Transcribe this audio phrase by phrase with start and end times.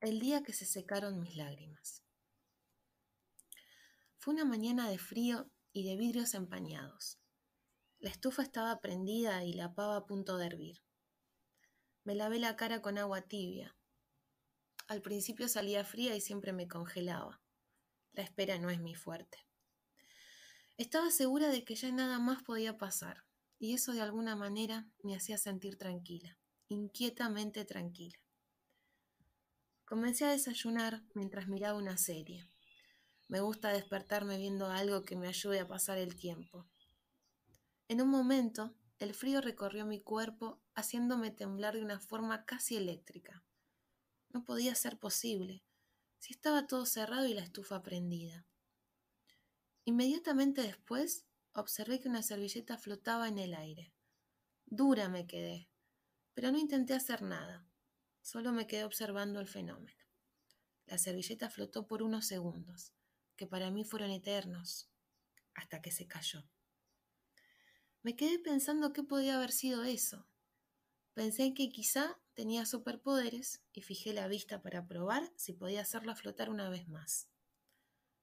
[0.00, 2.04] El día que se secaron mis lágrimas.
[4.16, 7.18] Fue una mañana de frío y de vidrios empañados.
[7.98, 10.84] La estufa estaba prendida y la pava a punto de hervir.
[12.04, 13.76] Me lavé la cara con agua tibia.
[14.86, 17.42] Al principio salía fría y siempre me congelaba.
[18.12, 19.48] La espera no es mi fuerte.
[20.76, 23.24] Estaba segura de que ya nada más podía pasar,
[23.58, 26.38] y eso de alguna manera me hacía sentir tranquila,
[26.68, 28.16] inquietamente tranquila.
[29.88, 32.46] Comencé a desayunar mientras miraba una serie.
[33.26, 36.66] Me gusta despertarme viendo algo que me ayude a pasar el tiempo.
[37.88, 43.42] En un momento, el frío recorrió mi cuerpo, haciéndome temblar de una forma casi eléctrica.
[44.28, 45.64] No podía ser posible,
[46.18, 48.46] si estaba todo cerrado y la estufa prendida.
[49.86, 53.94] Inmediatamente después, observé que una servilleta flotaba en el aire.
[54.66, 55.70] Dura me quedé,
[56.34, 57.64] pero no intenté hacer nada.
[58.22, 60.02] Solo me quedé observando el fenómeno.
[60.86, 62.92] La servilleta flotó por unos segundos,
[63.36, 64.88] que para mí fueron eternos,
[65.54, 66.48] hasta que se cayó.
[68.02, 70.26] Me quedé pensando qué podía haber sido eso.
[71.14, 76.48] Pensé que quizá tenía superpoderes y fijé la vista para probar si podía hacerla flotar
[76.48, 77.28] una vez más.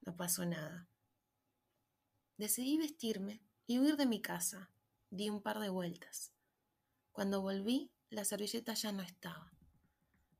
[0.00, 0.88] No pasó nada.
[2.38, 4.70] Decidí vestirme y huir de mi casa.
[5.10, 6.32] Di un par de vueltas.
[7.12, 9.52] Cuando volví, la servilleta ya no estaba.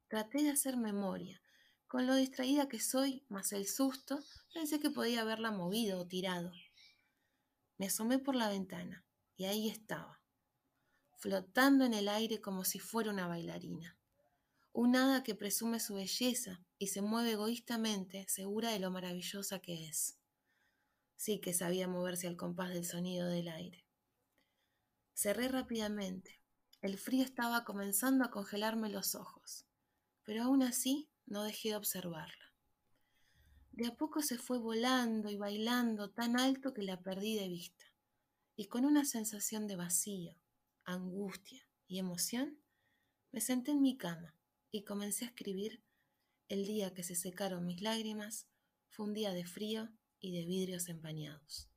[0.09, 1.42] Traté de hacer memoria.
[1.87, 4.19] Con lo distraída que soy, más el susto,
[4.55, 6.50] pensé que podía haberla movido o tirado.
[7.77, 9.05] Me asomé por la ventana
[9.37, 10.23] y ahí estaba,
[11.19, 13.98] flotando en el aire como si fuera una bailarina.
[14.73, 19.89] Un hada que presume su belleza y se mueve egoístamente, segura de lo maravillosa que
[19.89, 20.19] es.
[21.17, 23.84] Sí que sabía moverse al compás del sonido del aire.
[25.12, 26.41] Cerré rápidamente.
[26.81, 29.67] El frío estaba comenzando a congelarme los ojos
[30.29, 32.53] pero aún así no dejé de observarla.
[33.73, 37.87] De a poco se fue volando y bailando tan alto que la perdí de vista,
[38.55, 40.37] y con una sensación de vacío,
[40.84, 42.59] angustia y emoción,
[43.33, 44.34] me senté en mi cama
[44.71, 45.83] y comencé a escribir
[46.50, 48.49] el día que se secaron mis lágrimas
[48.91, 49.88] fue un día de frío
[50.21, 51.71] y de vidrios empañados.